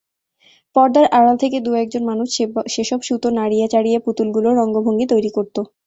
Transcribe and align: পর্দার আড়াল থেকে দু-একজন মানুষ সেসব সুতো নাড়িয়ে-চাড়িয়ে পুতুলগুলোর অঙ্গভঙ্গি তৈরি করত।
পর্দার 0.75 1.05
আড়াল 1.11 1.35
থেকে 1.39 1.57
দু-একজন 1.61 2.03
মানুষ 2.05 2.27
সেসব 2.67 2.99
সুতো 3.07 3.27
নাড়িয়ে-চাড়িয়ে 3.37 3.97
পুতুলগুলোর 4.05 4.55
অঙ্গভঙ্গি 4.63 5.05
তৈরি 5.11 5.29
করত। 5.37 5.55